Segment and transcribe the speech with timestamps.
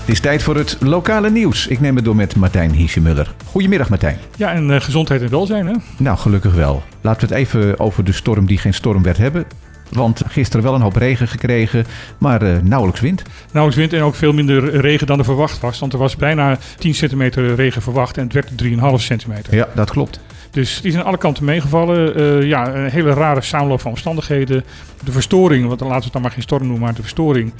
[0.00, 1.66] Het is tijd voor het lokale nieuws.
[1.66, 3.34] Ik neem het door met Martijn Hiesjemuller.
[3.44, 4.18] Goedemiddag Martijn.
[4.36, 5.74] Ja, en uh, gezondheid en welzijn hè?
[5.96, 6.82] Nou, gelukkig wel.
[7.00, 9.46] Laten we het even over de storm die geen storm werd hebben.
[9.90, 11.86] Want gisteren wel een hoop regen gekregen,
[12.18, 13.22] maar uh, nauwelijks wind.
[13.52, 15.78] Nauwelijks wind en ook veel minder regen dan er verwacht was.
[15.78, 19.54] Want er was bijna 10 centimeter regen verwacht en het werd 3,5 centimeter.
[19.54, 20.20] Ja, dat klopt.
[20.50, 22.20] Dus die zijn alle kanten meegevallen.
[22.20, 24.64] Uh, ja, een hele rare samenloop van omstandigheden.
[25.04, 27.52] De verstoring, want dan laten we het dan maar geen storm noemen, maar de verstoring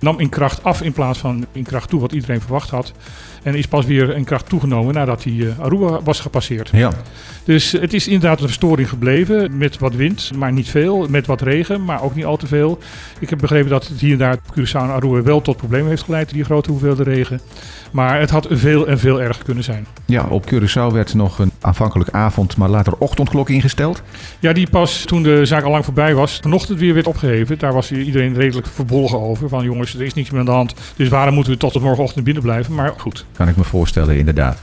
[0.00, 2.92] nam in kracht af in plaats van in kracht toe, wat iedereen verwacht had.
[3.42, 6.70] En is pas weer in kracht toegenomen nadat hij uh, Aruba was gepasseerd.
[6.72, 6.90] Ja.
[7.44, 11.06] Dus het is inderdaad een verstoring gebleven met wat wind, maar niet veel.
[11.08, 12.78] Met wat regen, maar ook niet al te veel.
[13.18, 16.02] Ik heb begrepen dat het hier en daar Curaçao en Aruba wel tot problemen heeft
[16.02, 17.40] geleid, die grote hoeveelheden regen.
[17.90, 19.86] Maar het had veel en veel erger kunnen zijn.
[20.04, 24.02] Ja, op Curaçao werd nog een aanvankelijk avond, maar later ochtendklok ingesteld.
[24.38, 27.58] Ja, die pas toen de zaak al lang voorbij was, vanochtend weer werd opgeheven.
[27.58, 29.48] Daar was iedereen redelijk verbolgen over.
[29.48, 30.74] Van jongens, er is niks meer aan de hand.
[30.96, 32.74] Dus waarom moeten we tot de morgenochtend binnen blijven?
[32.74, 33.24] Maar goed.
[33.32, 34.58] Kan ik me voorstellen, inderdaad.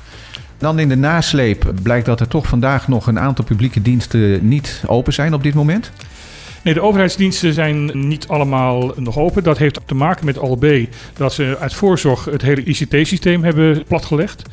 [0.58, 4.84] Dan in de nasleep blijkt dat er toch vandaag nog een aantal publieke diensten niet
[4.88, 5.92] open zijn op dit moment.
[6.64, 9.44] Nee, de overheidsdiensten zijn niet allemaal nog open.
[9.44, 10.86] Dat heeft te maken met OLB
[11.18, 14.44] dat ze uit voorzorg het hele ICT-systeem hebben platgelegd.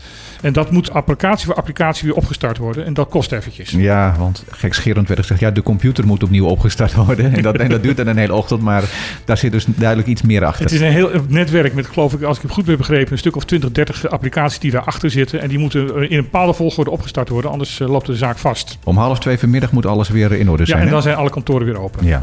[0.41, 2.85] En dat moet applicatie voor applicatie weer opgestart worden.
[2.85, 3.71] En dat kost eventjes.
[3.71, 7.35] Ja, want gekscherend werd gezegd, ja, de computer moet opnieuw opgestart worden.
[7.35, 8.85] En dat, en dat duurt dan een hele ochtend, maar
[9.25, 10.65] daar zit dus duidelijk iets meer achter.
[10.65, 13.19] Het is een heel netwerk met, geloof ik, als ik het goed heb begrepen, een
[13.19, 15.41] stuk of 20, 30 applicaties die daarachter zitten.
[15.41, 18.79] En die moeten in een bepaalde volgorde opgestart worden, anders loopt de zaak vast.
[18.85, 20.79] Om half twee vanmiddag moet alles weer in orde zijn.
[20.79, 21.05] Ja, en dan hè?
[21.05, 22.07] zijn alle kantoren weer open.
[22.07, 22.23] Ja.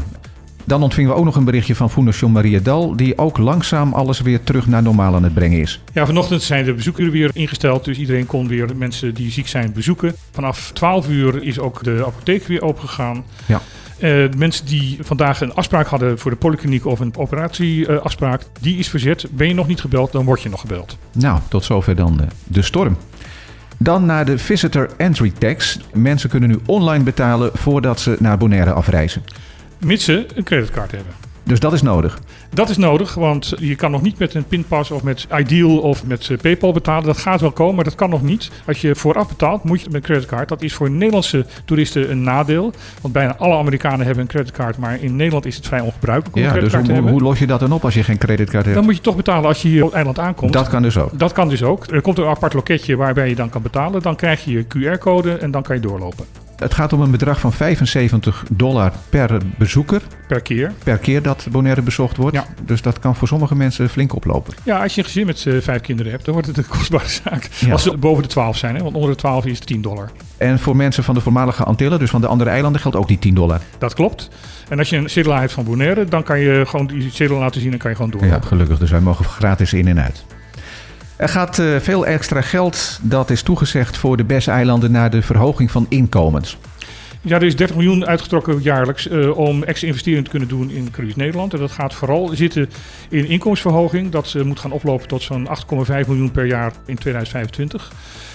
[0.68, 4.20] Dan ontvingen we ook nog een berichtje van Fondation Maria Dal, die ook langzaam alles
[4.20, 5.82] weer terug naar normaal aan het brengen is.
[5.92, 9.72] Ja, vanochtend zijn de bezoekuren weer ingesteld, dus iedereen kon weer mensen die ziek zijn
[9.72, 10.14] bezoeken.
[10.30, 13.24] Vanaf 12 uur is ook de apotheek weer opengegaan.
[13.46, 13.60] Ja.
[13.98, 18.78] Uh, mensen die vandaag een afspraak hadden voor de polykliniek of een operatieafspraak, uh, die
[18.78, 19.26] is verzet.
[19.30, 20.98] Ben je nog niet gebeld, dan word je nog gebeld.
[21.12, 22.96] Nou, tot zover dan uh, de storm.
[23.78, 25.78] Dan naar de Visitor Entry Tax.
[25.92, 29.22] Mensen kunnen nu online betalen voordat ze naar Bonaire afreizen.
[29.78, 31.12] Mits ze een creditcard hebben.
[31.48, 32.18] Dus dat is nodig?
[32.54, 36.06] Dat is nodig, want je kan nog niet met een pinpas of met Ideal of
[36.06, 37.04] met PayPal betalen.
[37.04, 38.50] Dat gaat wel komen, maar dat kan nog niet.
[38.66, 40.48] Als je vooraf betaalt, moet je met een creditcard.
[40.48, 42.72] Dat is voor Nederlandse toeristen een nadeel.
[43.00, 46.42] Want bijna alle Amerikanen hebben een creditcard, maar in Nederland is het vrij ongebruikelijk om
[46.42, 47.22] ja, een creditcard dus te hoe, hebben.
[47.22, 48.76] hoe los je dat dan op als je geen creditcard hebt?
[48.76, 50.52] Dan moet je toch betalen als je hier op het eiland aankomt.
[50.52, 51.18] Dat kan dus ook?
[51.18, 51.86] Dat kan dus ook.
[51.86, 54.02] Er komt een apart loketje waarbij je dan kan betalen.
[54.02, 56.47] Dan krijg je je QR-code en dan kan je doorlopen.
[56.58, 60.02] Het gaat om een bedrag van 75 dollar per bezoeker.
[60.26, 60.72] Per keer.
[60.84, 62.36] Per keer dat Bonaire bezocht wordt.
[62.36, 62.46] Ja.
[62.64, 64.54] Dus dat kan voor sommige mensen flink oplopen.
[64.62, 67.08] Ja, als je een gezin met uh, vijf kinderen hebt, dan wordt het een kostbare
[67.08, 67.48] zaak.
[67.58, 67.72] Ja.
[67.72, 68.82] Als ze boven de 12 zijn, hè?
[68.82, 70.10] want onder de 12 is het 10 dollar.
[70.36, 73.18] En voor mensen van de voormalige Antillen, dus van de andere eilanden, geldt ook die
[73.18, 73.60] 10 dollar.
[73.78, 74.28] Dat klopt.
[74.68, 77.60] En als je een cedula hebt van Bonaire, dan kan je gewoon die cedula laten
[77.60, 78.36] zien en kan je gewoon doorlopen.
[78.36, 78.78] Ja, gelukkig.
[78.78, 80.24] Dus wij mogen gratis in en uit.
[81.18, 85.70] Er gaat uh, veel extra geld, dat is toegezegd voor de BES-eilanden, naar de verhoging
[85.70, 86.58] van inkomens.
[87.20, 90.90] Ja, er is 30 miljoen uitgetrokken jaarlijks uh, om extra investeringen te kunnen doen in
[90.90, 91.52] Cruise Nederland.
[91.52, 92.70] En dat gaat vooral zitten
[93.08, 94.10] in inkomensverhoging.
[94.10, 97.92] Dat uh, moet gaan oplopen tot zo'n 8,5 miljoen per jaar in 2025.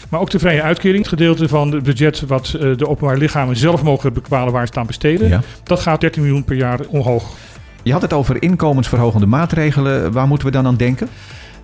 [0.09, 3.55] Maar ook de vrije uitkering, het gedeelte van het budget wat uh, de openbaar lichamen
[3.55, 5.27] zelf mogen bepalen waar ze het aan besteden.
[5.27, 5.41] Ja.
[5.63, 7.35] Dat gaat 13 miljoen per jaar omhoog.
[7.83, 10.11] Je had het over inkomensverhogende maatregelen.
[10.11, 11.09] Waar moeten we dan aan denken?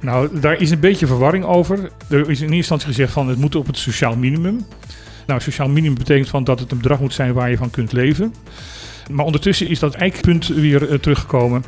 [0.02, 1.92] Nou, daar is een beetje verwarring over.
[2.10, 4.66] Er is in eerste instantie gezegd van het moet op het sociaal minimum.
[5.28, 7.92] Nou, sociaal minimum betekent van dat het een bedrag moet zijn waar je van kunt
[7.92, 8.34] leven.
[9.12, 11.64] Maar ondertussen is dat eikpunt weer uh, teruggekomen.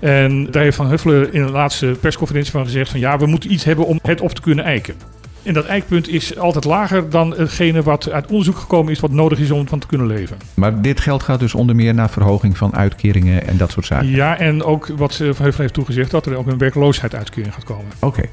[0.00, 3.52] En daar heeft Van Huffelen in de laatste persconferentie van gezegd van ja, we moeten
[3.52, 4.94] iets hebben om het op te kunnen eiken.
[5.42, 9.38] En dat eikpunt is altijd lager dan hetgene wat uit onderzoek gekomen is wat nodig
[9.38, 10.36] is om van te kunnen leven.
[10.54, 14.08] Maar dit geld gaat dus onder meer naar verhoging van uitkeringen en dat soort zaken?
[14.08, 17.92] Ja, en ook wat Van Huffelen heeft toegezegd, dat er ook een werkloosheidsuitkering gaat komen.
[18.00, 18.06] Oké.
[18.06, 18.30] Okay.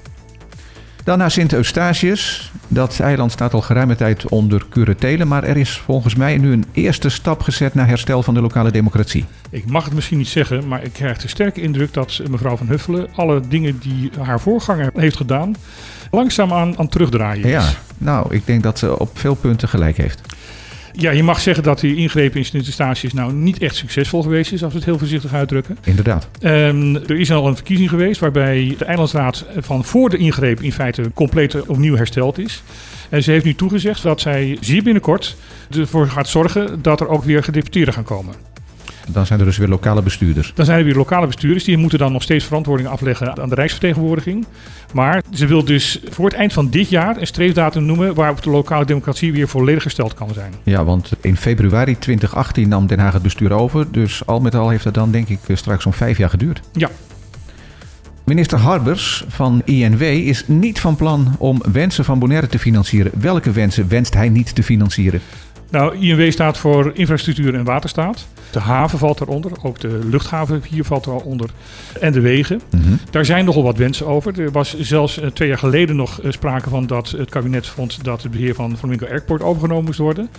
[1.03, 2.51] Dan naar Sint Eustatius.
[2.67, 6.65] Dat eiland staat al geruime tijd onder curatelen, maar er is volgens mij nu een
[6.71, 9.25] eerste stap gezet naar herstel van de lokale democratie.
[9.49, 12.67] Ik mag het misschien niet zeggen, maar ik krijg de sterke indruk dat mevrouw Van
[12.67, 15.55] Huffelen alle dingen die haar voorganger heeft gedaan,
[16.11, 17.51] langzaam aan, aan terugdraaien is.
[17.51, 20.21] Ja, nou, ik denk dat ze op veel punten gelijk heeft.
[20.91, 24.51] Ja, je mag zeggen dat die ingreep in Sint Eustatius nou niet echt succesvol geweest
[24.51, 25.77] is, als we het heel voorzichtig uitdrukken.
[25.83, 26.27] Inderdaad.
[26.41, 30.71] Um, er is al een verkiezing geweest waarbij de eilandsraad van voor de ingreep in
[30.71, 32.63] feite compleet opnieuw hersteld is.
[33.09, 35.35] En ze heeft nu toegezegd dat zij zeer binnenkort
[35.77, 38.33] ervoor gaat zorgen dat er ook weer gedeputeerden gaan komen.
[39.11, 40.51] Dan zijn er dus weer lokale bestuurders.
[40.55, 41.63] Dan zijn er weer lokale bestuurders.
[41.63, 44.45] Die moeten dan nog steeds verantwoording afleggen aan de Rijksvertegenwoordiging.
[44.93, 48.49] Maar ze wil dus voor het eind van dit jaar een streefdatum noemen waarop de
[48.49, 50.53] lokale democratie weer volledig gesteld kan zijn.
[50.63, 53.91] Ja, want in februari 2018 nam Den Haag het bestuur over.
[53.91, 56.61] Dus al met al heeft het dan denk ik straks zo'n vijf jaar geduurd.
[56.71, 56.89] Ja.
[58.29, 63.11] Minister Harbers van INW is niet van plan om wensen van Bonaire te financieren.
[63.19, 65.21] Welke wensen wenst hij niet te financieren?
[65.69, 68.27] Nou, INW staat voor infrastructuur en waterstaat.
[68.51, 71.49] De haven valt daaronder, ook de luchthaven hier valt er al onder.
[71.99, 72.61] En de wegen.
[73.09, 74.41] Daar zijn nogal wat wensen over.
[74.41, 78.03] Er was zelfs eh, twee jaar geleden nog eh, sprake van dat het kabinet vond
[78.03, 80.29] dat het beheer van Flamingo Airport overgenomen moest worden.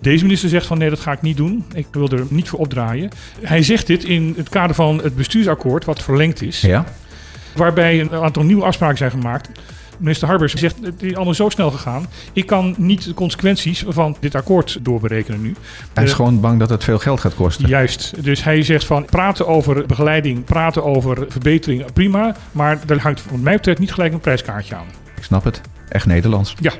[0.00, 1.64] Deze minister zegt van nee, dat ga ik niet doen.
[1.74, 3.10] Ik wil er niet voor opdraaien.
[3.40, 6.60] Hij zegt dit in het kader van het bestuursakkoord wat verlengd is.
[6.60, 6.84] Ja.
[7.54, 9.48] Waarbij een aantal nieuwe afspraken zijn gemaakt.
[10.00, 12.06] Minister Harbers zegt, het is allemaal zo snel gegaan.
[12.32, 15.54] Ik kan niet de consequenties van dit akkoord doorberekenen nu.
[15.94, 17.68] Hij is Eh, gewoon bang dat het veel geld gaat kosten.
[17.68, 18.24] Juist.
[18.24, 22.36] Dus hij zegt van praten over begeleiding, praten over verbetering, prima.
[22.52, 24.86] Maar daar hangt wat mij betreft niet gelijk een prijskaartje aan.
[25.16, 25.60] Ik snap het.
[25.88, 26.54] Echt Nederlands.
[26.60, 26.72] Ja,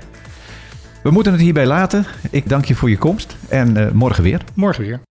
[1.02, 2.06] We moeten het hierbij laten.
[2.30, 4.40] Ik dank je voor je komst en eh, morgen weer.
[4.54, 5.00] morgen weer.